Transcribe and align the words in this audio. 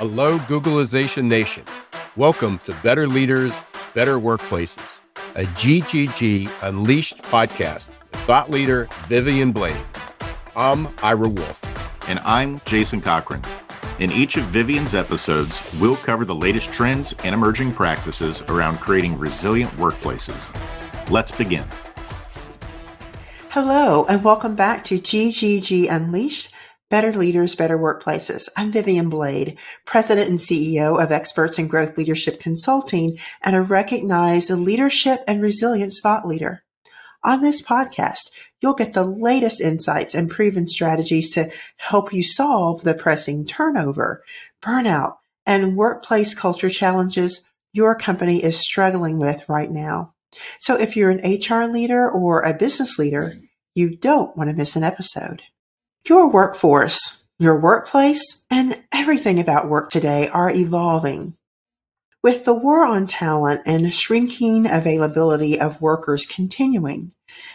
Hello, 0.00 0.38
Googleization 0.38 1.24
Nation. 1.24 1.62
Welcome 2.16 2.58
to 2.64 2.74
Better 2.82 3.06
Leaders, 3.06 3.52
Better 3.92 4.18
Workplaces, 4.18 5.00
a 5.34 5.44
GGG 5.44 6.48
Unleashed 6.62 7.18
podcast 7.18 7.88
with 8.10 8.20
thought 8.22 8.50
leader 8.50 8.88
Vivian 9.08 9.52
Blade. 9.52 9.76
I'm 10.56 10.88
Ira 11.02 11.28
Wolfe. 11.28 12.08
And 12.08 12.18
I'm 12.20 12.62
Jason 12.64 13.02
Cochran. 13.02 13.44
In 13.98 14.10
each 14.10 14.38
of 14.38 14.44
Vivian's 14.44 14.94
episodes, 14.94 15.62
we'll 15.78 15.96
cover 15.96 16.24
the 16.24 16.34
latest 16.34 16.72
trends 16.72 17.12
and 17.22 17.34
emerging 17.34 17.72
practices 17.72 18.40
around 18.48 18.78
creating 18.78 19.18
resilient 19.18 19.70
workplaces. 19.72 20.50
Let's 21.10 21.30
begin. 21.30 21.66
Hello, 23.50 24.06
and 24.08 24.24
welcome 24.24 24.54
back 24.54 24.82
to 24.84 24.98
GGG 24.98 25.90
Unleashed 25.90 26.54
Better 26.90 27.12
Leaders, 27.12 27.54
Better 27.54 27.78
Workplaces. 27.78 28.48
I'm 28.56 28.72
Vivian 28.72 29.08
Blade, 29.08 29.56
President 29.86 30.28
and 30.28 30.40
CEO 30.40 31.00
of 31.00 31.12
Experts 31.12 31.56
in 31.56 31.68
Growth 31.68 31.96
Leadership 31.96 32.40
Consulting 32.40 33.16
and 33.44 33.54
a 33.54 33.62
recognized 33.62 34.50
leadership 34.50 35.20
and 35.28 35.40
resilience 35.40 36.00
thought 36.02 36.26
leader. 36.26 36.64
On 37.22 37.42
this 37.42 37.62
podcast, 37.62 38.32
you'll 38.60 38.74
get 38.74 38.92
the 38.92 39.04
latest 39.04 39.60
insights 39.60 40.16
and 40.16 40.28
proven 40.28 40.66
strategies 40.66 41.32
to 41.34 41.52
help 41.76 42.12
you 42.12 42.24
solve 42.24 42.82
the 42.82 42.94
pressing 42.94 43.46
turnover, 43.46 44.24
burnout, 44.60 45.18
and 45.46 45.76
workplace 45.76 46.34
culture 46.34 46.70
challenges 46.70 47.48
your 47.72 47.94
company 47.94 48.42
is 48.42 48.56
struggling 48.58 49.20
with 49.20 49.48
right 49.48 49.70
now. 49.70 50.12
So 50.58 50.74
if 50.74 50.96
you're 50.96 51.10
an 51.10 51.38
HR 51.38 51.70
leader 51.70 52.10
or 52.10 52.40
a 52.40 52.52
business 52.52 52.98
leader, 52.98 53.38
you 53.76 53.94
don't 53.94 54.36
want 54.36 54.50
to 54.50 54.56
miss 54.56 54.74
an 54.74 54.82
episode. 54.82 55.42
Your 56.08 56.30
workforce, 56.30 57.26
your 57.38 57.60
workplace, 57.60 58.46
and 58.50 58.82
everything 58.90 59.38
about 59.38 59.68
work 59.68 59.90
today 59.90 60.28
are 60.28 60.50
evolving. 60.50 61.36
With 62.22 62.44
the 62.44 62.54
war 62.54 62.86
on 62.86 63.06
talent 63.06 63.62
and 63.66 63.92
shrinking 63.92 64.66
availability 64.66 65.60
of 65.60 65.80
workers 65.80 66.24
continuing, 66.26 67.12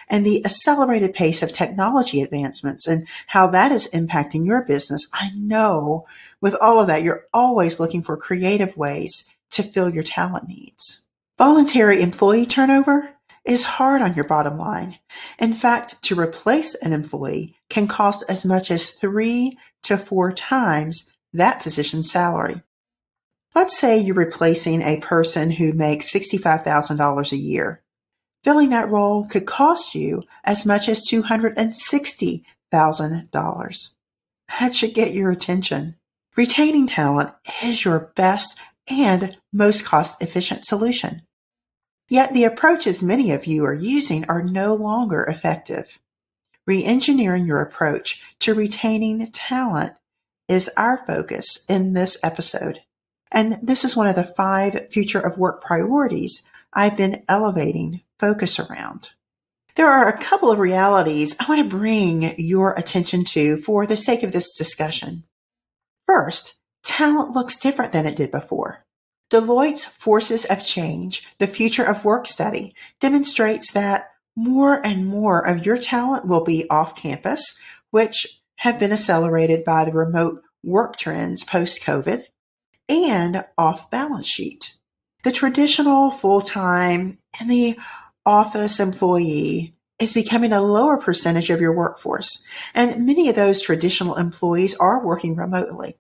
and 0.08 0.26
the 0.26 0.46
accelerated 0.46 1.14
pace 1.14 1.42
of 1.42 1.54
technology 1.54 2.22
advancements 2.22 2.88
and 2.88 3.08
how 3.28 3.48
that 3.48 3.72
is 3.72 3.90
impacting 3.92 4.46
your 4.46 4.64
business, 4.64 5.10
I 5.12 5.32
know 5.36 6.06
with 6.40 6.56
all 6.62 6.80
of 6.80 6.88
that, 6.88 7.04
you're 7.04 7.26
always 7.34 7.80
looking 7.80 8.04
for 8.04 8.16
creative 8.16 8.78
ways 8.78 9.30
to 9.52 9.64
fill 9.64 9.90
your 9.90 10.04
talent 10.04 10.48
needs. 10.48 11.06
Voluntary 11.38 12.02
employee 12.02 12.46
turnover 12.46 13.15
is 13.46 13.64
hard 13.64 14.02
on 14.02 14.16
your 14.16 14.26
bottom 14.26 14.58
line. 14.58 14.98
In 15.40 15.54
fact, 15.54 16.02
to 16.04 16.20
replace 16.20 16.76
an 16.76 16.92
employee 16.94 17.56
can 17.70 17.88
cost 17.88 18.24
as 18.28 18.46
much 18.46 18.72
as 18.72 18.90
three 18.90 19.58
to 19.84 19.98
four 19.98 20.32
times 20.32 21.12
that 21.34 21.62
position's 21.62 22.12
salary. 22.12 22.62
Let's 23.54 23.78
say 23.78 24.00
you're 24.00 24.16
replacing 24.16 24.82
a 24.82 25.00
person 25.00 25.52
who 25.52 25.74
makes 25.74 26.12
$65,000 26.12 27.32
a 27.32 27.38
year. 27.38 27.84
Filling 28.44 28.70
that 28.70 28.90
role 28.90 29.26
could 29.26 29.46
cost 29.46 29.94
you 29.96 30.24
as 30.44 30.66
much 30.66 30.90
as 30.90 31.08
$260,000. 31.10 33.90
That 34.60 34.76
should 34.76 34.94
get 34.94 35.14
your 35.14 35.32
attention. 35.32 35.96
Retaining 36.36 36.88
talent 36.88 37.32
is 37.64 37.86
your 37.86 38.12
best 38.16 38.60
and 38.88 39.38
most 39.54 39.86
cost 39.86 40.22
efficient 40.22 40.66
solution. 40.66 41.22
Yet 42.08 42.34
the 42.34 42.44
approaches 42.44 43.02
many 43.02 43.32
of 43.32 43.46
you 43.46 43.66
are 43.66 43.74
using 43.74 44.26
are 44.30 44.44
no 44.44 44.76
longer 44.76 45.24
effective. 45.24 46.00
Re-engineering 46.68 47.46
your 47.46 47.62
approach 47.62 48.24
to 48.40 48.54
retaining 48.54 49.26
talent 49.32 49.94
is 50.48 50.70
our 50.78 51.04
focus 51.06 51.66
in 51.68 51.94
this 51.94 52.18
episode. 52.24 52.82
And 53.32 53.60
this 53.62 53.84
is 53.84 53.96
one 53.96 54.08
of 54.08 54.16
the 54.16 54.24
five 54.24 54.90
future 54.90 55.20
of 55.20 55.38
work 55.38 55.64
priorities 55.64 56.48
I've 56.74 56.98
been 56.98 57.24
elevating 57.28 58.02
focus 58.20 58.60
around. 58.60 59.10
There 59.76 59.90
are 59.90 60.08
a 60.08 60.18
couple 60.18 60.52
of 60.52 60.60
realities 60.60 61.36
I 61.40 61.46
want 61.50 61.62
to 61.62 61.78
bring 61.78 62.36
your 62.38 62.74
attention 62.74 63.26
to 63.26 63.58
for 63.58 63.86
the 63.86 63.98
sake 63.98 64.24
of 64.24 64.32
this 64.32 64.56
discussion. 64.56 65.24
First, 66.06 66.54
talent 66.84 67.32
looks 67.32 67.60
different 67.60 67.92
than 67.92 68.06
it 68.06 68.16
did 68.16 68.32
before. 68.32 68.85
Deloitte's 69.30 69.86
Forces 69.86 70.46
of 70.46 70.66
Change, 70.66 71.28
the 71.40 71.48
Future 71.48 71.84
of 71.84 72.06
Work 72.06 72.28
study 72.28 72.76
demonstrates 73.00 73.72
that 73.72 74.10
more 74.36 74.86
and 74.86 75.08
more 75.08 75.46
of 75.46 75.66
your 75.66 75.78
talent 75.78 76.28
will 76.28 76.44
be 76.44 76.70
off 76.70 76.96
campus, 76.96 77.44
which 77.92 78.42
have 78.58 78.80
been 78.80 78.92
accelerated 78.92 79.64
by 79.66 79.86
the 79.86 79.94
remote 79.94 80.42
work 80.64 80.98
trends 80.98 81.44
post 81.44 81.82
COVID, 81.84 82.24
and 82.88 83.46
off 83.58 83.90
balance 83.90 84.28
sheet. 84.28 84.76
The 85.24 85.32
traditional 85.32 86.12
full 86.12 86.42
time 86.42 87.18
and 87.40 87.50
the 87.50 87.80
office 88.26 88.80
employee 88.80 89.76
is 89.98 90.14
becoming 90.14 90.52
a 90.52 90.62
lower 90.62 90.98
percentage 90.98 91.50
of 91.50 91.62
your 91.62 91.74
workforce, 91.74 92.44
and 92.74 93.06
many 93.06 93.30
of 93.30 93.36
those 93.36 93.62
traditional 93.62 94.16
employees 94.16 94.76
are 94.76 95.06
working 95.06 95.36
remotely. 95.36 95.98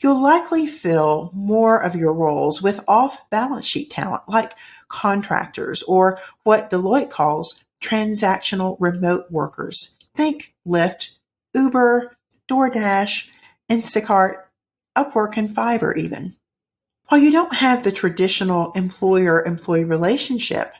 You'll 0.00 0.22
likely 0.22 0.66
fill 0.66 1.30
more 1.34 1.82
of 1.82 1.94
your 1.94 2.14
roles 2.14 2.62
with 2.62 2.82
off 2.88 3.28
balance 3.30 3.66
sheet 3.66 3.90
talent 3.90 4.22
like 4.28 4.54
contractors 4.88 5.82
or 5.82 6.18
what 6.42 6.70
Deloitte 6.70 7.10
calls 7.10 7.64
transactional 7.82 8.76
remote 8.80 9.30
workers. 9.30 9.94
Think 10.14 10.54
Lyft, 10.66 11.18
Uber, 11.54 12.16
DoorDash, 12.48 13.28
Instacart, 13.70 14.42
Upwork, 14.96 15.36
and 15.36 15.50
Fiverr 15.50 15.96
even. 15.96 16.36
While 17.08 17.20
you 17.20 17.30
don't 17.30 17.54
have 17.54 17.82
the 17.82 17.92
traditional 17.92 18.72
employer 18.72 19.44
employee 19.44 19.84
relationship, 19.84 20.72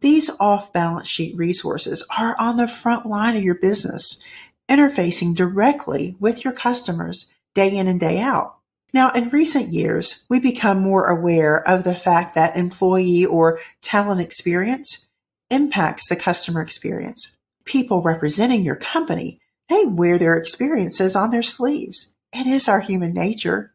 these 0.00 0.30
off 0.40 0.72
balance 0.72 1.08
sheet 1.08 1.36
resources 1.36 2.04
are 2.18 2.34
on 2.38 2.56
the 2.56 2.68
front 2.68 3.06
line 3.06 3.36
of 3.36 3.42
your 3.42 3.56
business, 3.56 4.22
interfacing 4.68 5.34
directly 5.34 6.16
with 6.18 6.44
your 6.44 6.52
customers 6.52 7.30
day 7.54 7.76
in 7.76 7.86
and 7.86 8.00
day 8.00 8.20
out. 8.20 8.56
Now, 8.92 9.10
in 9.12 9.28
recent 9.30 9.68
years, 9.68 10.24
we 10.28 10.40
become 10.40 10.80
more 10.80 11.06
aware 11.06 11.66
of 11.66 11.84
the 11.84 11.94
fact 11.94 12.34
that 12.34 12.56
employee 12.56 13.24
or 13.24 13.60
talent 13.82 14.20
experience 14.20 15.06
impacts 15.48 16.08
the 16.08 16.16
customer 16.16 16.60
experience. 16.60 17.36
People 17.64 18.02
representing 18.02 18.64
your 18.64 18.76
company, 18.76 19.40
they 19.68 19.84
wear 19.84 20.18
their 20.18 20.36
experiences 20.36 21.14
on 21.14 21.30
their 21.30 21.42
sleeves. 21.42 22.14
It 22.32 22.46
is 22.46 22.68
our 22.68 22.80
human 22.80 23.12
nature. 23.12 23.74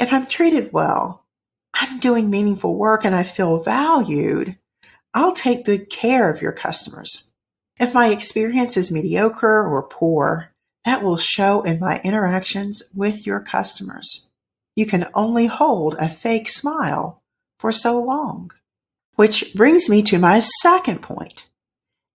If 0.00 0.12
I'm 0.12 0.26
treated 0.26 0.72
well, 0.72 1.24
I'm 1.74 1.98
doing 1.98 2.30
meaningful 2.30 2.76
work 2.76 3.04
and 3.04 3.14
I 3.14 3.22
feel 3.22 3.62
valued, 3.62 4.56
I'll 5.14 5.32
take 5.32 5.66
good 5.66 5.90
care 5.90 6.30
of 6.30 6.40
your 6.40 6.52
customers. 6.52 7.30
If 7.78 7.94
my 7.94 8.08
experience 8.08 8.76
is 8.76 8.92
mediocre 8.92 9.66
or 9.66 9.82
poor, 9.82 10.51
that 10.84 11.02
will 11.02 11.16
show 11.16 11.62
in 11.62 11.78
my 11.78 12.00
interactions 12.02 12.82
with 12.94 13.26
your 13.26 13.40
customers. 13.40 14.30
You 14.74 14.86
can 14.86 15.06
only 15.14 15.46
hold 15.46 15.94
a 15.98 16.08
fake 16.08 16.48
smile 16.48 17.22
for 17.58 17.72
so 17.72 18.02
long. 18.02 18.50
Which 19.14 19.54
brings 19.54 19.90
me 19.90 20.02
to 20.04 20.18
my 20.18 20.40
second 20.40 21.02
point. 21.02 21.46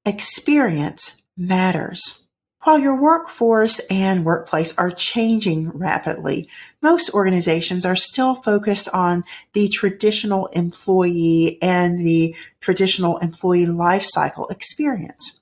Experience 0.05 1.21
matters. 1.37 2.27
While 2.63 2.79
your 2.79 2.99
workforce 2.99 3.79
and 3.89 4.25
workplace 4.25 4.77
are 4.77 4.91
changing 4.91 5.69
rapidly, 5.69 6.49
most 6.81 7.13
organizations 7.13 7.85
are 7.85 7.95
still 7.95 8.35
focused 8.35 8.89
on 8.89 9.23
the 9.53 9.69
traditional 9.69 10.47
employee 10.47 11.59
and 11.61 12.05
the 12.05 12.35
traditional 12.59 13.19
employee 13.19 13.67
lifecycle 13.67 14.51
experience. 14.51 15.39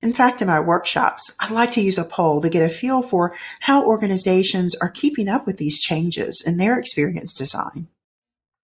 In 0.00 0.12
fact, 0.12 0.40
in 0.40 0.46
my 0.46 0.60
workshops, 0.60 1.34
I 1.40 1.50
like 1.52 1.72
to 1.72 1.80
use 1.80 1.98
a 1.98 2.04
poll 2.04 2.40
to 2.40 2.48
get 2.48 2.68
a 2.68 2.72
feel 2.72 3.02
for 3.02 3.34
how 3.60 3.84
organizations 3.84 4.76
are 4.76 4.90
keeping 4.90 5.28
up 5.28 5.44
with 5.44 5.58
these 5.58 5.80
changes 5.80 6.42
in 6.46 6.56
their 6.56 6.78
experience 6.78 7.34
design. 7.34 7.88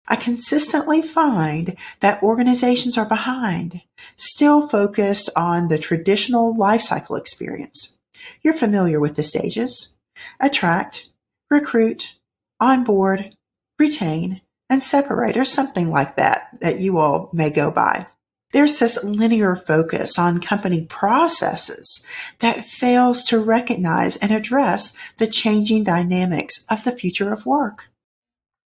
I 0.07 0.17
consistently 0.17 1.03
find 1.03 1.77
that 2.01 2.23
organizations 2.23 2.99
are 2.99 3.07
behind, 3.07 3.81
still 4.17 4.69
focused 4.69 5.31
on 5.35 5.69
the 5.69 5.79
traditional 5.79 6.55
lifecycle 6.55 7.19
experience. 7.19 7.99
You're 8.43 8.55
familiar 8.55 9.01
with 9.01 9.17
the 9.17 9.23
stages 9.23 9.97
attract, 10.41 11.09
recruit, 11.51 12.15
onboard, 12.61 13.35
retain, 13.79 14.41
and 14.71 14.81
separate, 14.81 15.37
or 15.37 15.45
something 15.45 15.91
like 15.91 16.17
that, 16.17 16.49
that 16.61 16.81
you 16.81 16.99
all 16.99 17.31
may 17.33 17.51
go 17.51 17.71
by. 17.71 18.07
There's 18.55 18.79
this 18.79 19.03
linear 19.03 19.56
focus 19.56 20.17
on 20.17 20.41
company 20.41 20.85
processes 20.85 22.06
that 22.39 22.65
fails 22.65 23.25
to 23.25 23.41
recognize 23.41 24.17
and 24.17 24.31
address 24.31 24.97
the 25.19 25.27
changing 25.27 25.83
dynamics 25.83 26.65
of 26.71 26.85
the 26.85 26.93
future 26.93 27.33
of 27.33 27.47
work. 27.47 27.89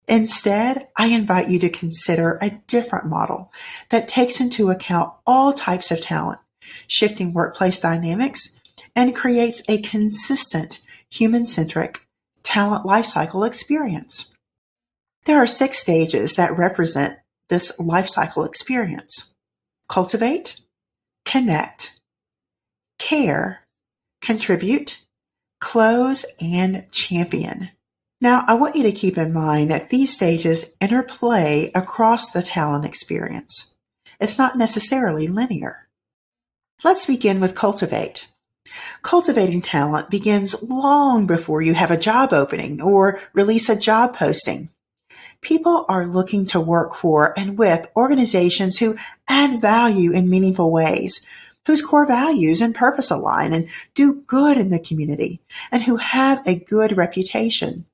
Instead, 0.07 0.89
I 0.95 1.07
invite 1.07 1.49
you 1.49 1.59
to 1.61 1.71
consider 1.71 2.37
a 2.43 2.61
different 2.67 3.07
model 3.07 3.51
that 3.89 4.09
takes 4.09 4.41
into 4.41 4.69
account 4.69 5.15
all 5.27 5.55
types 5.55 5.91
of 5.91 6.03
talent, 6.03 6.41
shifting 6.87 7.33
workplace 7.33 7.81
dynamics, 7.81 8.61
and 8.95 9.17
creates 9.17 9.63
a 9.71 9.81
consistent 9.81 10.83
human 11.09 11.47
centric, 11.47 12.07
talent 12.43 12.85
lifecycle 12.85 13.47
experience. 13.47 14.35
There 15.25 15.39
are 15.39 15.47
six 15.47 15.79
stages 15.79 16.35
that 16.35 16.59
represent 16.59 17.15
this 17.49 17.75
lifecycle 17.79 18.47
experience. 18.47 19.33
Cultivate, 19.89 20.61
connect, 21.25 21.99
care, 22.99 23.63
contribute, 24.21 25.01
close, 25.61 26.25
and 26.41 26.91
champion. 26.93 27.71
Now, 28.21 28.45
I 28.47 28.55
want 28.55 28.75
you 28.75 28.83
to 28.83 28.93
keep 28.93 29.17
in 29.17 29.33
mind 29.33 29.71
that 29.71 29.91
these 29.91 30.15
stages 30.15 30.77
interplay 30.81 31.71
across 31.75 32.31
the 32.31 32.43
talent 32.43 32.85
experience. 32.85 33.77
It's 34.21 34.39
not 34.39 34.59
necessarily 34.59 35.29
linear. 35.29 35.89
Let's 36.83 37.07
begin 37.07 37.41
with 37.41 37.55
cultivate. 37.55 38.29
Cultivating 39.03 39.63
talent 39.63 40.11
begins 40.11 40.63
long 40.63 41.27
before 41.27 41.63
you 41.63 41.75
have 41.75 41.91
a 41.91 41.97
job 41.97 42.33
opening 42.33 42.83
or 42.83 43.21
release 43.33 43.69
a 43.69 43.77
job 43.77 44.15
posting. 44.17 44.71
People 45.41 45.87
are 45.89 46.07
looking 46.07 46.47
to 46.47 46.61
work 46.61 46.95
for 46.95 47.39
and 47.39 47.57
with 47.57 47.91
organizations 47.97 48.79
who 48.79 48.97
add 49.29 49.61
value 49.61 50.13
in 50.13 50.29
meaningful 50.29 50.73
ways, 50.73 51.27
whose 51.67 51.83
core 51.83 52.07
values 52.07 52.61
and 52.61 52.75
purpose 52.75 53.11
align 53.11 53.53
and 53.53 53.69
do 53.95 54.23
good 54.27 54.57
in 54.57 54.71
the 54.71 54.81
community, 54.81 55.41
and 55.71 55.83
who 55.83 55.97
have 55.97 56.47
a 56.47 56.59
good 56.59 56.97
reputation. 56.97 57.85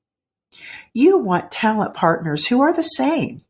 You 0.93 1.17
want 1.17 1.51
talent 1.51 1.93
partners 1.93 2.47
who 2.47 2.61
are 2.61 2.73
the 2.73 2.83
same. 2.83 3.41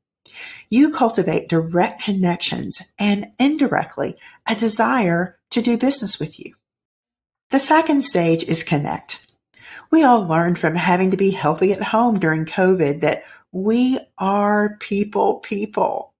You 0.69 0.91
cultivate 0.91 1.47
direct 1.47 2.01
connections 2.03 2.81
and 2.97 3.31
indirectly 3.39 4.17
a 4.47 4.55
desire 4.55 5.37
to 5.51 5.61
do 5.61 5.77
business 5.77 6.19
with 6.19 6.39
you. 6.39 6.55
The 7.51 7.59
second 7.59 8.01
stage 8.03 8.43
is 8.43 8.63
connect. 8.63 9.21
We 9.91 10.03
all 10.03 10.25
learned 10.25 10.57
from 10.57 10.75
having 10.75 11.11
to 11.11 11.17
be 11.17 11.29
healthy 11.29 11.71
at 11.71 11.83
home 11.83 12.19
during 12.19 12.45
COVID 12.45 13.01
that 13.01 13.23
we 13.55 13.97
are 14.17 14.75
people 14.81 15.39
people. 15.39 16.13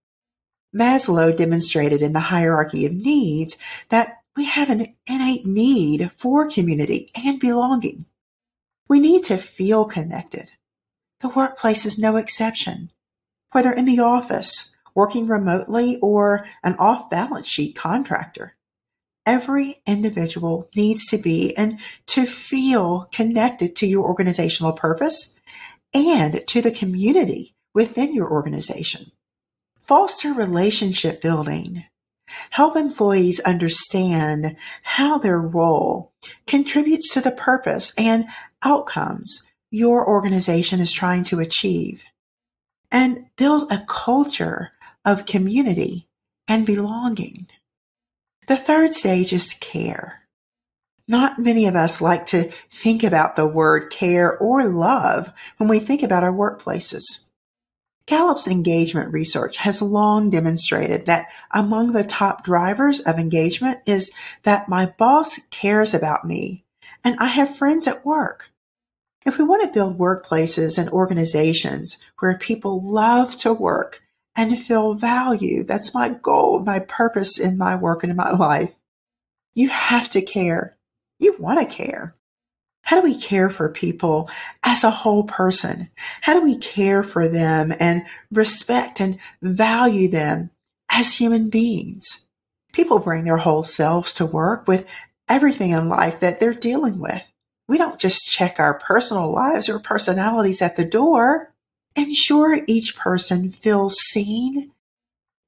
Maslow 0.74 1.36
demonstrated 1.36 2.02
in 2.02 2.14
the 2.14 2.22
hierarchy 2.22 2.86
of 2.86 2.94
needs 2.94 3.58
that 3.90 4.20
we 4.38 4.46
have 4.46 4.70
an 4.70 4.96
innate 5.06 5.46
need 5.46 6.12
for 6.16 6.50
community 6.50 7.12
and 7.14 7.38
belonging. 7.38 8.06
We 8.88 9.02
need 9.02 9.26
to 9.26 9.36
feel 9.36 9.84
connected. 9.84 10.54
The 11.20 11.28
workplace 11.28 11.86
is 11.86 12.00
no 12.00 12.16
exception. 12.16 12.92
Whether 13.52 13.74
in 13.74 13.84
the 13.84 14.00
office, 14.00 14.74
working 14.94 15.28
remotely, 15.28 16.00
or 16.02 16.48
an 16.64 16.76
off 16.80 17.10
balance 17.10 17.48
sheet 17.48 17.76
contractor, 17.76 18.56
every 19.26 19.82
individual 19.86 20.70
needs 20.74 21.06
to 21.08 21.18
be 21.18 21.56
and 21.58 21.80
to 22.08 22.26
feel 22.26 23.10
connected 23.12 23.76
to 23.76 23.88
your 23.88 24.06
organizational 24.06 24.72
purpose 24.72 25.35
and 25.96 26.46
to 26.46 26.62
the 26.62 26.72
community 26.72 27.56
within 27.74 28.14
your 28.14 28.30
organization. 28.30 29.12
Foster 29.78 30.34
relationship 30.34 31.22
building. 31.22 31.86
Help 32.50 32.76
employees 32.76 33.40
understand 33.40 34.58
how 34.84 35.18
their 35.18 35.40
role 35.40 36.12
contributes 36.48 37.14
to 37.14 37.22
the 37.22 37.32
purpose 37.32 37.94
and 37.98 38.26
outcomes 38.62 39.44
your 39.72 40.08
organization 40.08 40.80
is 40.80 40.92
trying 40.92 41.24
to 41.24 41.40
achieve. 41.40 42.04
And 42.92 43.28
build 43.38 43.72
a 43.72 43.86
culture 43.88 44.72
of 45.06 45.26
community 45.26 46.08
and 46.48 46.66
belonging. 46.66 47.48
The 48.48 48.58
third 48.58 48.94
stage 48.94 49.32
is 49.32 49.54
care. 49.54 50.25
Not 51.08 51.38
many 51.38 51.68
of 51.68 51.76
us 51.76 52.02
like 52.02 52.26
to 52.28 52.52
think 52.72 53.04
about 53.04 53.36
the 53.36 53.46
word 53.46 53.92
care 53.92 54.38
or 54.38 54.66
love 54.66 55.32
when 55.58 55.70
we 55.70 55.80
think 55.80 56.02
about 56.02 56.24
our 56.24 56.34
workplaces. 56.34 57.30
Gallup's 58.08 58.48
engagement 58.48 59.12
research 59.14 59.58
has 59.58 59.82
long 59.82 60.30
demonstrated 60.30 61.06
that 61.06 61.28
among 61.52 61.94
the 61.94 62.04
top 62.04 62.44
drivers 62.44 63.00
of 63.00 63.18
engagement 63.18 63.80
is 63.86 64.12
that 64.44 64.70
my 64.70 64.94
boss 64.98 65.40
cares 65.50 65.94
about 65.94 66.26
me 66.26 66.64
and 67.04 67.16
I 67.20 67.28
have 67.28 67.56
friends 67.56 67.88
at 67.88 68.06
work. 68.06 68.50
If 69.26 69.40
we 69.40 69.44
want 69.44 69.64
to 69.64 69.74
build 69.74 69.98
workplaces 69.98 70.78
and 70.78 70.90
organizations 70.90 71.98
where 72.20 72.38
people 72.38 72.82
love 72.84 73.36
to 73.38 73.54
work 73.54 74.04
and 74.36 74.60
feel 74.60 74.94
valued, 74.94 75.68
that's 75.68 75.96
my 75.96 76.10
goal, 76.10 76.60
my 76.60 76.80
purpose 76.80 77.40
in 77.40 77.58
my 77.58 77.76
work 77.76 78.04
and 78.04 78.12
in 78.12 78.18
my 78.18 78.32
life. 78.32 78.72
You 79.56 79.70
have 79.70 80.10
to 80.12 80.22
care. 80.22 80.75
You 81.20 81.36
want 81.40 81.60
to 81.60 81.76
care. 81.76 82.16
How 82.82 83.02
do 83.02 83.04
we 83.04 83.20
care 83.20 83.50
for 83.50 83.70
people 83.70 84.30
as 84.64 84.84
a 84.84 84.92
whole 84.92 85.24
person? 85.24 85.90
How 86.22 86.34
do 86.34 86.42
we 86.42 86.58
care 86.58 87.02
for 87.02 87.28
them 87.28 87.74
and 87.80 88.04
respect 88.32 89.00
and 89.00 89.18
value 89.42 90.08
them 90.08 90.52
as 90.90 91.14
human 91.14 91.50
beings? 91.50 92.28
People 92.74 93.00
bring 93.00 93.24
their 93.24 93.38
whole 93.38 93.64
selves 93.64 94.14
to 94.16 94.26
work 94.26 94.68
with 94.68 94.88
everything 95.28 95.72
in 95.72 95.90
life 95.90 96.20
that 96.20 96.40
they're 96.40 96.54
dealing 96.54 97.00
with. 97.00 97.26
We 97.68 97.80
don't 97.80 98.00
just 98.00 98.32
check 98.32 98.60
our 98.60 98.76
personal 98.76 99.32
lives 99.32 99.68
or 99.68 99.80
personalities 99.80 100.62
at 100.62 100.78
the 100.78 100.86
door. 100.86 101.54
Ensure 101.96 102.60
each 102.68 102.96
person 102.96 103.52
feels 103.52 103.96
seen 103.96 104.72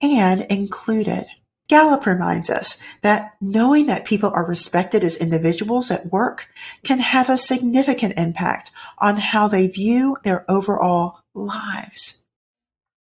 and 0.02 0.42
included. 0.44 1.28
Gallup 1.68 2.06
reminds 2.06 2.50
us 2.50 2.82
that 3.02 3.36
knowing 3.42 3.88
that 3.88 4.06
people 4.06 4.32
are 4.34 4.46
respected 4.46 5.04
as 5.04 5.18
individuals 5.18 5.92
at 5.92 6.12
work 6.12 6.48
can 6.84 7.00
have 7.00 7.30
a 7.30 7.38
significant 7.38 8.14
impact 8.18 8.72
on 9.00 9.18
how 9.18 9.48
they 9.48 9.68
view 9.68 10.18
their 10.24 10.50
overall 10.50 11.20
lives. 11.34 12.24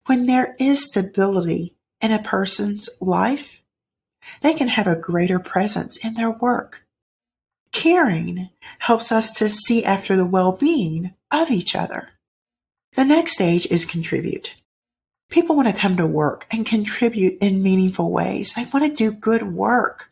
When 0.08 0.26
there 0.26 0.56
is 0.60 0.86
stability 0.86 1.76
in 2.02 2.12
a 2.12 2.22
person's 2.22 2.90
life, 3.00 3.62
they 4.42 4.54
can 4.54 4.68
have 4.68 4.88
a 4.88 4.96
greater 4.96 5.40
presence 5.40 5.98
in 6.04 6.16
their 6.16 6.32
work. 6.32 6.86
Caring 7.72 8.50
helps 8.80 9.12
us 9.12 9.34
to 9.36 9.50
see 9.50 9.86
after 9.86 10.16
the 10.16 10.28
well-being 10.28 11.14
of 11.32 11.52
each 11.52 11.76
other. 11.76 12.10
The 12.94 13.06
next 13.06 13.34
stage 13.34 13.66
is 13.68 13.86
contribute. 13.86 14.56
People 15.30 15.56
want 15.56 15.68
to 15.68 15.74
come 15.74 15.98
to 15.98 16.08
work 16.08 16.48
and 16.52 16.66
contribute 16.66 17.38
in 17.42 17.64
meaningful 17.64 18.12
ways. 18.12 18.54
They 18.54 18.66
want 18.74 18.86
to 18.86 18.96
do 18.96 19.12
good 19.12 19.44
work. 19.44 20.10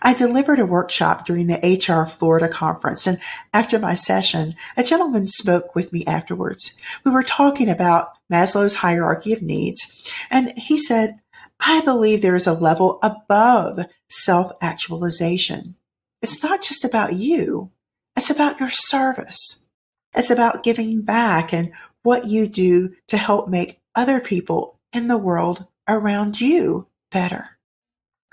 I 0.00 0.14
delivered 0.14 0.60
a 0.60 0.66
workshop 0.66 1.26
during 1.26 1.48
the 1.48 1.58
HR 1.58 2.08
Florida 2.08 2.48
conference, 2.48 3.06
and 3.06 3.18
after 3.52 3.78
my 3.78 3.94
session, 3.94 4.54
a 4.76 4.84
gentleman 4.84 5.26
spoke 5.26 5.74
with 5.74 5.92
me 5.92 6.04
afterwards. 6.06 6.76
We 7.04 7.10
were 7.10 7.24
talking 7.24 7.68
about 7.68 8.12
Maslow's 8.32 8.76
hierarchy 8.76 9.32
of 9.32 9.42
needs, 9.42 10.12
and 10.30 10.56
he 10.56 10.78
said, 10.78 11.18
I 11.58 11.80
believe 11.80 12.22
there 12.22 12.36
is 12.36 12.46
a 12.46 12.52
level 12.52 13.00
above 13.02 13.80
self 14.08 14.52
actualization. 14.60 15.74
It's 16.22 16.42
not 16.42 16.62
just 16.62 16.84
about 16.84 17.14
you, 17.14 17.72
it's 18.16 18.30
about 18.30 18.60
your 18.60 18.70
service. 18.70 19.68
It's 20.14 20.30
about 20.30 20.62
giving 20.62 21.02
back 21.02 21.52
and 21.52 21.72
what 22.02 22.26
you 22.26 22.46
do 22.46 22.94
to 23.08 23.16
help 23.16 23.48
make 23.48 23.77
other 23.94 24.20
people 24.20 24.78
in 24.92 25.08
the 25.08 25.18
world 25.18 25.66
around 25.88 26.40
you 26.40 26.86
better. 27.10 27.58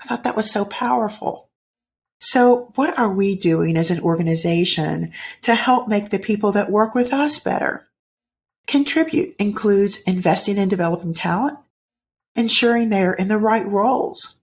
I 0.00 0.06
thought 0.06 0.24
that 0.24 0.36
was 0.36 0.50
so 0.50 0.64
powerful. 0.64 1.48
So 2.20 2.72
what 2.74 2.98
are 2.98 3.12
we 3.12 3.36
doing 3.36 3.76
as 3.76 3.90
an 3.90 4.00
organization 4.00 5.12
to 5.42 5.54
help 5.54 5.88
make 5.88 6.10
the 6.10 6.18
people 6.18 6.52
that 6.52 6.70
work 6.70 6.94
with 6.94 7.12
us 7.12 7.38
better? 7.38 7.86
Contribute 8.66 9.36
includes 9.38 10.02
investing 10.02 10.56
in 10.56 10.68
developing 10.68 11.14
talent, 11.14 11.58
ensuring 12.34 12.90
they're 12.90 13.12
in 13.12 13.28
the 13.28 13.38
right 13.38 13.66
roles, 13.66 14.36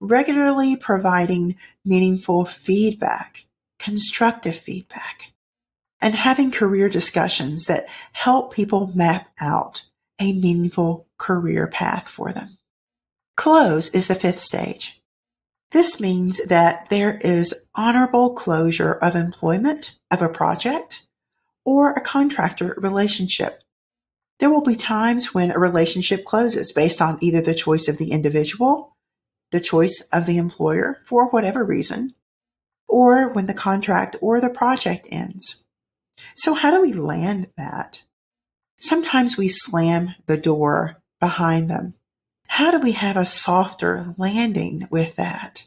regularly 0.00 0.76
providing 0.76 1.56
meaningful 1.84 2.44
feedback, 2.44 3.44
constructive 3.78 4.56
feedback, 4.56 5.32
and 6.00 6.14
having 6.14 6.50
career 6.50 6.88
discussions 6.88 7.66
that 7.66 7.86
help 8.12 8.54
people 8.54 8.92
map 8.94 9.28
out 9.38 9.84
a 10.20 10.32
meaningful 10.32 11.08
career 11.18 11.66
path 11.66 12.08
for 12.08 12.32
them. 12.32 12.58
Close 13.36 13.94
is 13.94 14.08
the 14.08 14.14
fifth 14.14 14.40
stage. 14.40 15.00
This 15.70 16.00
means 16.00 16.44
that 16.46 16.90
there 16.90 17.18
is 17.22 17.68
honorable 17.74 18.34
closure 18.34 18.92
of 18.92 19.14
employment 19.14 19.96
of 20.10 20.20
a 20.20 20.28
project 20.28 21.06
or 21.64 21.92
a 21.92 22.00
contractor 22.00 22.74
relationship. 22.76 23.62
There 24.40 24.50
will 24.50 24.64
be 24.64 24.74
times 24.74 25.32
when 25.32 25.50
a 25.50 25.58
relationship 25.58 26.24
closes 26.24 26.72
based 26.72 27.00
on 27.00 27.18
either 27.20 27.40
the 27.40 27.54
choice 27.54 27.88
of 27.88 27.98
the 27.98 28.10
individual, 28.10 28.96
the 29.52 29.60
choice 29.60 30.06
of 30.12 30.26
the 30.26 30.38
employer 30.38 30.98
for 31.04 31.28
whatever 31.28 31.64
reason, 31.64 32.14
or 32.88 33.32
when 33.32 33.46
the 33.46 33.54
contract 33.54 34.16
or 34.20 34.40
the 34.40 34.50
project 34.50 35.06
ends. 35.10 35.64
So 36.36 36.54
how 36.54 36.70
do 36.70 36.82
we 36.82 36.92
land 36.92 37.48
that? 37.56 38.00
Sometimes 38.80 39.36
we 39.36 39.48
slam 39.48 40.14
the 40.26 40.38
door 40.38 40.96
behind 41.20 41.70
them. 41.70 41.94
How 42.46 42.70
do 42.70 42.80
we 42.80 42.92
have 42.92 43.16
a 43.16 43.24
softer 43.24 44.14
landing 44.16 44.88
with 44.90 45.16
that? 45.16 45.64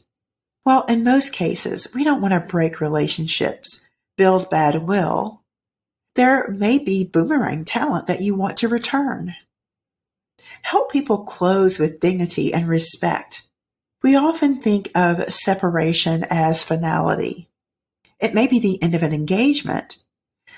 Well, 0.65 0.83
in 0.85 1.03
most 1.03 1.31
cases, 1.31 1.93
we 1.93 2.03
don't 2.03 2.21
want 2.21 2.33
to 2.33 2.39
break 2.39 2.81
relationships, 2.81 3.87
build 4.17 4.49
bad 4.49 4.83
will. 4.83 5.41
There 6.15 6.49
may 6.49 6.79
be 6.79 7.03
boomerang 7.03 7.65
talent 7.65 8.07
that 8.07 8.21
you 8.21 8.35
want 8.35 8.57
to 8.57 8.67
return. 8.67 9.35
Help 10.63 10.91
people 10.91 11.23
close 11.23 11.77
with 11.77 11.99
dignity 11.99 12.53
and 12.53 12.67
respect. 12.67 13.47
We 14.01 14.15
often 14.15 14.57
think 14.57 14.89
of 14.95 15.31
separation 15.31 16.25
as 16.29 16.63
finality. 16.63 17.49
It 18.19 18.33
may 18.33 18.47
be 18.47 18.59
the 18.59 18.81
end 18.81 18.95
of 18.95 19.03
an 19.03 19.13
engagement, 19.13 20.02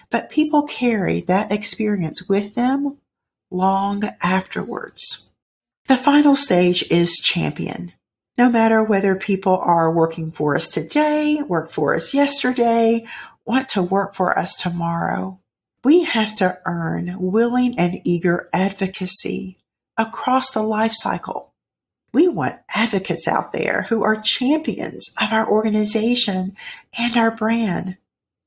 but 0.10 0.30
people 0.30 0.64
carry 0.64 1.22
that 1.22 1.52
experience 1.52 2.28
with 2.28 2.56
them 2.56 2.98
long 3.52 4.04
afterwards. 4.22 5.30
The 5.88 5.98
final 5.98 6.36
stage 6.36 6.84
is 6.90 7.18
champion. 7.18 7.94
No 8.38 8.50
matter 8.50 8.84
whether 8.84 9.16
people 9.16 9.58
are 9.58 9.92
working 9.94 10.32
for 10.32 10.56
us 10.56 10.70
today, 10.70 11.42
worked 11.42 11.72
for 11.72 11.96
us 11.96 12.14
yesterday, 12.14 13.06
want 13.46 13.70
to 13.70 13.84
work 13.84 14.16
for 14.16 14.38
us 14.38 14.56
tomorrow, 14.56 15.40
we 15.84 16.04
have 16.04 16.36
to 16.38 16.60
earn 16.66 17.16
willing 17.20 17.78
and 17.78 18.02
eager 18.04 18.50
advocacy 18.52 19.58
across 19.98 20.52
the 20.52 20.64
life 20.64 20.94
cycle. 20.94 21.54
We 22.12 22.28
want 22.28 22.60
advocates 22.74 23.28
out 23.28 23.54
there 23.54 23.86
who 23.90 24.04
are 24.04 24.16
champions 24.16 25.14
of 25.22 25.32
our 25.32 25.48
organization 25.48 26.56
and 26.98 27.16
our 27.16 27.30
brand. 27.30 27.98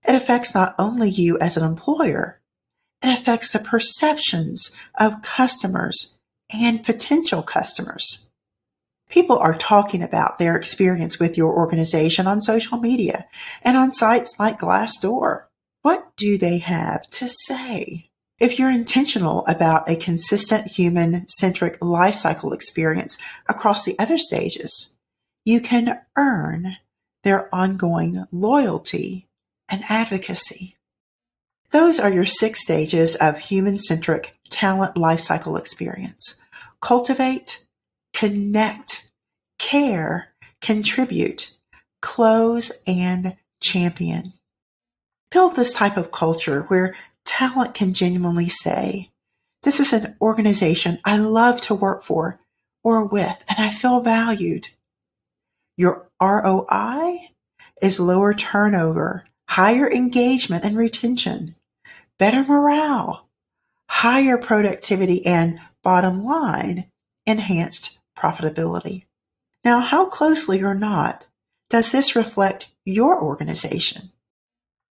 It 0.09 0.15
affects 0.15 0.55
not 0.55 0.75
only 0.79 1.11
you 1.11 1.38
as 1.38 1.59
an 1.59 1.65
employer, 1.65 2.41
it 3.03 3.19
affects 3.19 3.53
the 3.53 3.59
perceptions 3.59 4.75
of 4.99 5.21
customers 5.21 6.19
and 6.49 6.83
potential 6.83 7.43
customers. 7.43 8.31
People 9.11 9.38
are 9.38 9.55
talking 9.55 10.03
about 10.03 10.38
their 10.38 10.57
experience 10.57 11.19
with 11.19 11.37
your 11.37 11.55
organization 11.55 12.27
on 12.27 12.41
social 12.41 12.79
media 12.79 13.27
and 13.62 13.77
on 13.77 13.93
sites 13.93 14.35
like 14.38 14.61
Glassdoor. 14.61 15.45
What 15.83 16.17
do 16.17 16.38
they 16.38 16.57
have 16.57 17.03
to 17.11 17.29
say? 17.29 18.09
If 18.41 18.59
you're 18.59 18.71
intentional 18.71 19.45
about 19.47 19.91
a 19.91 19.97
consistent 19.97 20.69
human 20.69 21.29
centric 21.29 21.85
life 21.85 22.15
cycle 22.15 22.55
experience 22.55 23.19
across 23.47 23.85
the 23.85 23.99
other 23.99 24.17
stages, 24.17 24.97
you 25.45 25.61
can 25.61 26.00
earn 26.17 26.77
their 27.25 27.55
ongoing 27.55 28.25
loyalty 28.33 29.27
and 29.68 29.84
advocacy. 29.88 30.76
Those 31.70 32.00
are 32.00 32.10
your 32.10 32.26
six 32.26 32.62
stages 32.62 33.14
of 33.16 33.38
human 33.38 33.78
centric 33.78 34.34
talent 34.48 34.94
lifecycle 34.94 35.58
experience. 35.58 36.42
Cultivate, 36.80 37.64
connect, 38.14 39.10
care, 39.58 40.28
contribute, 40.60 41.52
close, 42.00 42.82
and 42.87 43.37
champion. 43.60 44.32
Build 45.30 45.56
this 45.56 45.75
type 45.75 45.96
of 45.96 46.10
culture 46.10 46.62
where 46.68 46.94
talent 47.25 47.75
can 47.75 47.92
genuinely 47.92 48.48
say, 48.48 49.10
This 49.62 49.80
is 49.80 49.92
an 49.92 50.16
organization 50.20 50.98
I 51.04 51.18
love 51.18 51.60
to 51.62 51.75
work 51.75 52.02
for 52.02 52.40
or 52.82 53.06
with, 53.06 53.44
and 53.48 53.58
I 53.58 53.70
feel 53.70 54.00
valued. 54.00 54.68
Your 55.76 56.08
ROI 56.20 57.28
is 57.82 58.00
lower 58.00 58.34
turnover, 58.34 59.27
higher 59.49 59.90
engagement 59.90 60.64
and 60.64 60.76
retention, 60.76 61.57
better 62.19 62.45
morale, 62.45 63.28
higher 63.88 64.38
productivity, 64.38 65.25
and 65.25 65.59
bottom 65.83 66.23
line, 66.25 66.90
enhanced 67.26 67.99
profitability. 68.17 69.05
Now, 69.64 69.81
how 69.81 70.07
closely 70.07 70.62
or 70.62 70.75
not 70.75 71.26
does 71.71 71.93
this 71.93 72.14
reflect 72.14 72.69
your 72.85 73.23
organization? 73.23 74.11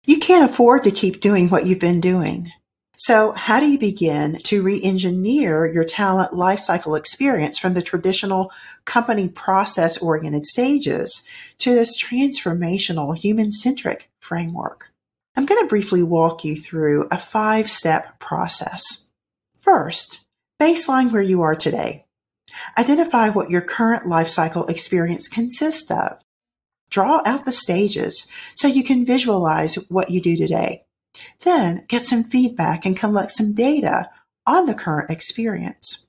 You 0.06 0.20
can't 0.20 0.50
afford 0.50 0.84
to 0.84 0.92
keep 0.92 1.20
doing 1.20 1.50
what 1.50 1.66
you've 1.66 1.80
been 1.80 2.02
doing. 2.02 2.52
So 3.00 3.32
how 3.34 3.60
do 3.60 3.68
you 3.68 3.78
begin 3.78 4.40
to 4.46 4.64
re-engineer 4.64 5.72
your 5.72 5.84
talent 5.84 6.32
lifecycle 6.32 6.98
experience 6.98 7.60
from 7.60 7.76
the 7.76 7.82
traditional 7.84 8.52
company 8.86 9.30
process 9.30 10.00
oriented 10.00 10.48
stages 10.48 11.24
to 11.60 11.76
this 11.76 11.96
transformational 12.02 13.16
human 13.16 13.52
centric 13.52 14.10
framework? 14.20 14.90
I'm 15.36 15.46
going 15.46 15.62
to 15.62 15.70
briefly 15.70 16.02
walk 16.02 16.44
you 16.44 16.56
through 16.56 17.08
a 17.12 17.20
five 17.20 17.70
step 17.70 18.20
process. 18.20 19.12
First, 19.62 20.26
baseline 20.60 21.12
where 21.12 21.22
you 21.22 21.44
are 21.44 21.56
today. 21.56 22.06
Identify 22.80 23.30
what 23.30 23.52
your 23.52 23.62
current 23.62 24.06
lifecycle 24.06 24.72
experience 24.72 25.28
consists 25.28 25.92
of. 25.92 26.18
Draw 26.90 27.22
out 27.26 27.46
the 27.46 27.52
stages 27.52 28.28
so 28.56 28.68
you 28.68 28.84
can 28.84 29.06
visualize 29.06 29.76
what 29.88 30.10
you 30.10 30.20
do 30.20 30.36
today. 30.36 30.87
Then 31.44 31.86
get 31.88 32.04
some 32.04 32.24
feedback 32.24 32.86
and 32.86 32.98
collect 32.98 33.32
some 33.32 33.54
data 33.54 34.10
on 34.46 34.66
the 34.66 34.74
current 34.74 35.10
experience. 35.10 36.08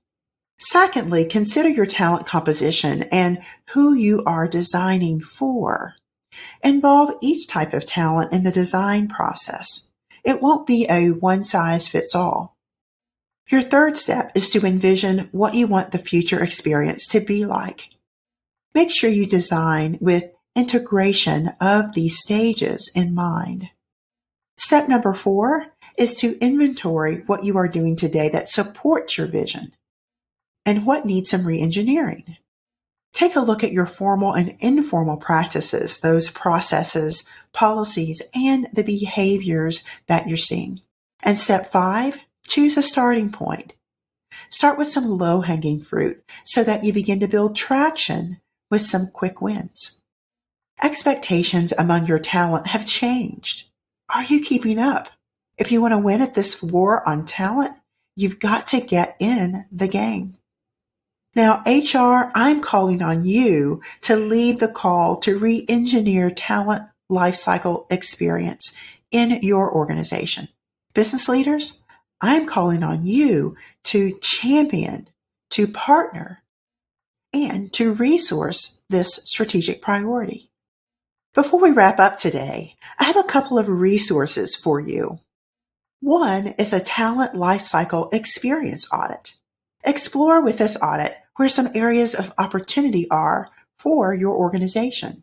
Secondly, 0.59 1.25
consider 1.25 1.69
your 1.69 1.87
talent 1.87 2.27
composition 2.27 3.05
and 3.05 3.43
who 3.71 3.95
you 3.95 4.23
are 4.27 4.49
designing 4.49 5.21
for. 5.21 5.95
Involve 6.62 7.17
each 7.21 7.49
type 7.49 7.73
of 7.73 7.87
talent 7.87 8.33
in 8.33 8.43
the 8.43 8.50
design 8.50 9.09
process. 9.09 9.91
It 10.25 10.43
won't 10.43 10.67
be 10.67 10.87
a 10.91 11.11
one 11.11 11.45
size 11.45 11.88
fits 11.88 12.15
all. 12.15 12.57
Your 13.50 13.62
third 13.62 13.97
step 13.97 14.33
is 14.35 14.50
to 14.50 14.67
envision 14.67 15.29
what 15.33 15.55
you 15.55 15.67
want 15.67 15.93
the 15.93 15.99
future 15.99 16.43
experience 16.43 17.07
to 17.09 17.21
be 17.21 17.47
like. 17.47 17.88
Make 18.75 18.91
sure 18.91 19.09
you 19.09 19.27
design 19.27 19.97
with 20.00 20.31
integration 20.55 21.50
of 21.61 21.95
these 21.95 22.19
stages 22.19 22.93
in 22.95 23.15
mind. 23.15 23.71
Step 24.59 24.88
number 24.88 25.15
four 25.15 25.69
is 25.97 26.15
to 26.17 26.38
inventory 26.41 27.23
what 27.27 27.45
you 27.45 27.57
are 27.57 27.69
doing 27.69 27.97
today 27.97 28.29
that 28.29 28.50
supports 28.50 29.17
your 29.17 29.27
vision 29.27 29.73
and 30.67 30.85
what 30.85 31.07
needs 31.07 31.31
some 31.31 31.43
reengineering. 31.43 32.37
Take 33.12 33.37
a 33.37 33.41
look 33.41 33.65
at 33.65 33.73
your 33.73 33.87
formal 33.87 34.35
and 34.35 34.57
informal 34.61 35.17
practices, 35.17 36.00
those 36.00 36.29
processes, 36.29 37.29
policies, 37.53 38.21
and 38.35 38.69
the 38.73 38.83
behaviors 38.83 39.85
that 40.09 40.29
you're 40.29 40.37
seeing. 40.37 40.83
And 41.21 41.38
step 41.38 41.73
five, 41.73 42.19
choose 42.47 42.77
a 42.77 42.83
starting 42.83 43.33
point. 43.33 43.75
Start 44.50 44.77
with 44.77 44.88
some 44.88 45.19
low 45.19 45.41
hanging 45.41 45.81
fruit 45.81 46.23
so 46.45 46.62
that 46.65 46.85
you 46.85 46.93
begin 46.93 47.21
to 47.21 47.29
build 47.29 47.57
traction 47.57 48.41
with 48.71 48.83
some 48.83 49.09
quick 49.09 49.41
wins. 49.41 50.03
Expectations 50.83 51.73
among 51.79 52.07
your 52.07 52.19
talent 52.19 52.69
have 52.69 52.87
changed. 52.87 53.67
Are 54.11 54.25
you 54.25 54.41
keeping 54.41 54.79
up? 54.79 55.09
If 55.59 55.71
you 55.71 55.83
want 55.83 55.93
to 55.93 55.99
win 55.99 56.23
at 56.23 56.35
this 56.35 56.62
war 56.62 57.07
on 57.07 57.27
talent, 57.27 57.77
you've 58.17 58.38
got 58.38 58.69
to 58.69 58.81
get 58.81 59.17
in 59.21 59.67
the 59.71 59.88
game. 59.88 60.37
Now, 61.35 61.62
HR, 61.67 62.33
I'm 62.35 62.62
calling 62.62 63.03
on 63.03 63.25
you 63.25 63.83
to 64.03 64.17
lead 64.17 64.61
the 64.61 64.69
call 64.69 65.19
to 65.21 65.38
re-engineer 65.38 66.31
talent 66.31 66.88
lifecycle 67.11 67.87
experience 67.93 68.77
in 69.11 69.43
your 69.43 69.73
organization. 69.73 70.49
Business 70.95 71.29
leaders, 71.29 71.85
I'm 72.21 72.47
calling 72.47 72.83
on 72.83 73.07
you 73.07 73.57
to 73.85 74.19
champion, 74.21 75.09
to 75.50 75.67
partner, 75.67 76.43
and 77.33 77.73
to 77.75 77.93
resource 77.93 78.81
this 78.88 79.21
strategic 79.25 79.83
priority. 79.83 80.48
Before 81.35 81.61
we 81.61 81.73
wrap 81.73 82.00
up 82.00 82.16
today, 82.16 82.75
I 82.99 83.04
have 83.04 83.16
a 83.16 83.23
couple 83.23 83.58
of 83.58 83.68
resources 83.68 84.56
for 84.56 84.80
you. 84.80 85.18
One 86.00 86.49
is 86.58 86.73
a 86.73 86.80
talent 86.80 87.35
lifecycle 87.35 88.12
experience 88.14 88.88
audit. 88.90 89.35
Explore 89.85 90.42
with 90.42 90.56
this 90.56 90.78
audit 90.82 91.14
where 91.37 91.50
some 91.50 91.68
areas 91.75 92.14
of 92.14 92.32
opportunity 92.38 93.08
are 93.11 93.50
for 93.78 94.14
your 94.14 94.35
organization. 94.35 95.23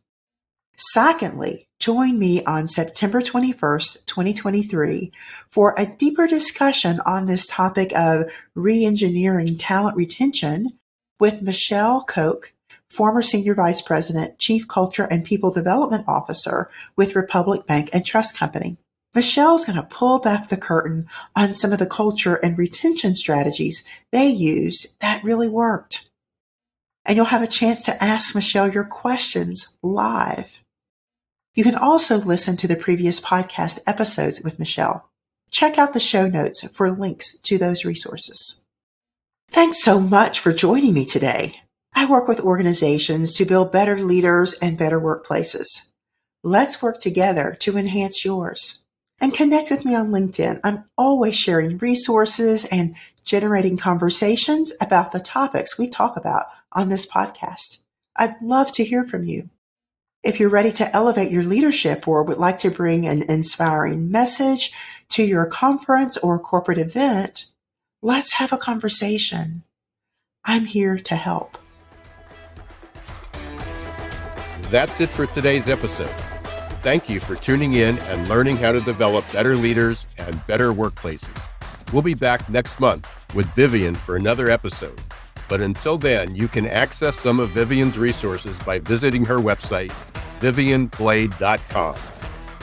Secondly, 0.77 1.67
join 1.79 2.19
me 2.19 2.43
on 2.45 2.67
September 2.67 3.21
21st, 3.21 4.05
2023 4.05 5.11
for 5.49 5.73
a 5.75 5.87
deeper 5.87 6.27
discussion 6.27 6.99
on 7.05 7.25
this 7.25 7.47
topic 7.47 7.91
of 7.95 8.31
re-engineering 8.53 9.57
talent 9.57 9.97
retention 9.97 10.77
with 11.19 11.41
Michelle 11.41 12.03
Koch 12.03 12.53
former 12.95 13.21
Senior 13.21 13.55
Vice 13.55 13.81
President, 13.81 14.39
Chief 14.39 14.67
Culture 14.67 15.03
and 15.03 15.25
People 15.25 15.51
Development 15.51 16.05
Officer 16.07 16.69
with 16.95 17.15
Republic 17.15 17.67
Bank 17.67 17.89
and 17.91 18.05
Trust 18.05 18.37
Company. 18.37 18.77
Michelle's 19.13 19.65
going 19.65 19.77
to 19.77 19.83
pull 19.83 20.19
back 20.19 20.49
the 20.49 20.57
curtain 20.57 21.07
on 21.35 21.53
some 21.53 21.71
of 21.71 21.79
the 21.79 21.85
culture 21.85 22.35
and 22.35 22.57
retention 22.57 23.15
strategies 23.15 23.85
they 24.11 24.27
used 24.27 24.99
that 24.99 25.23
really 25.23 25.47
worked. 25.47 26.09
And 27.05 27.15
you'll 27.15 27.25
have 27.25 27.43
a 27.43 27.47
chance 27.47 27.83
to 27.83 28.03
ask 28.03 28.33
Michelle 28.35 28.71
your 28.71 28.83
questions 28.83 29.77
live. 29.81 30.59
You 31.53 31.63
can 31.63 31.75
also 31.75 32.17
listen 32.17 32.57
to 32.57 32.67
the 32.67 32.75
previous 32.75 33.21
podcast 33.21 33.79
episodes 33.87 34.41
with 34.41 34.59
Michelle. 34.59 35.09
Check 35.49 35.77
out 35.77 35.93
the 35.93 35.99
show 35.99 36.27
notes 36.27 36.67
for 36.73 36.91
links 36.91 37.37
to 37.43 37.57
those 37.57 37.85
resources. 37.85 38.63
Thanks 39.49 39.81
so 39.81 40.01
much 40.01 40.39
for 40.39 40.51
joining 40.51 40.93
me 40.93 41.05
today. 41.05 41.61
I 41.97 42.05
work 42.05 42.27
with 42.27 42.41
organizations 42.41 43.33
to 43.35 43.45
build 43.45 43.71
better 43.71 43.97
leaders 43.97 44.53
and 44.61 44.77
better 44.77 44.99
workplaces. 44.99 45.91
Let's 46.43 46.81
work 46.81 46.99
together 46.99 47.55
to 47.61 47.77
enhance 47.77 48.25
yours. 48.25 48.83
And 49.21 49.33
connect 49.33 49.71
with 49.71 49.85
me 49.85 49.95
on 49.95 50.11
LinkedIn. 50.11 50.59
I'm 50.65 50.83
always 50.97 51.37
sharing 51.37 51.77
resources 51.77 52.65
and 52.65 52.95
generating 53.23 53.77
conversations 53.77 54.73
about 54.81 55.13
the 55.13 55.21
topics 55.21 55.79
we 55.79 55.87
talk 55.87 56.17
about 56.17 56.47
on 56.73 56.89
this 56.89 57.09
podcast. 57.09 57.81
I'd 58.17 58.41
love 58.41 58.73
to 58.73 58.83
hear 58.83 59.05
from 59.05 59.23
you. 59.23 59.49
If 60.21 60.37
you're 60.37 60.49
ready 60.49 60.73
to 60.73 60.93
elevate 60.93 61.31
your 61.31 61.43
leadership 61.43 62.09
or 62.09 62.23
would 62.23 62.37
like 62.37 62.59
to 62.59 62.71
bring 62.71 63.07
an 63.07 63.23
inspiring 63.23 64.11
message 64.11 64.73
to 65.11 65.23
your 65.23 65.45
conference 65.45 66.17
or 66.17 66.39
corporate 66.39 66.77
event, 66.77 67.45
let's 68.01 68.33
have 68.33 68.51
a 68.51 68.57
conversation. 68.57 69.63
I'm 70.43 70.65
here 70.65 70.99
to 70.99 71.15
help. 71.15 71.57
That's 74.69 74.99
it 74.99 75.11
for 75.11 75.27
today's 75.27 75.69
episode. 75.69 76.13
Thank 76.81 77.07
you 77.07 77.19
for 77.19 77.35
tuning 77.35 77.75
in 77.75 77.99
and 77.99 78.27
learning 78.27 78.57
how 78.57 78.71
to 78.71 78.81
develop 78.81 79.23
better 79.31 79.55
leaders 79.55 80.07
and 80.17 80.45
better 80.47 80.73
workplaces. 80.73 81.29
We'll 81.93 82.01
be 82.01 82.15
back 82.15 82.49
next 82.49 82.79
month 82.79 83.07
with 83.35 83.45
Vivian 83.53 83.93
for 83.93 84.15
another 84.15 84.49
episode. 84.49 84.99
But 85.47 85.61
until 85.61 85.99
then, 85.99 86.35
you 86.35 86.47
can 86.47 86.65
access 86.65 87.15
some 87.19 87.39
of 87.39 87.49
Vivian's 87.49 87.97
resources 87.97 88.57
by 88.59 88.79
visiting 88.79 89.23
her 89.25 89.37
website, 89.37 89.91
vivianblade.com. 90.39 91.95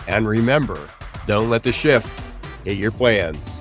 And 0.09 0.29
remember, 0.29 0.89
don't 1.29 1.51
let 1.51 1.63
the 1.63 1.73
shift 1.73 2.23
hit 2.65 2.79
your 2.79 2.91
plans. 2.91 3.52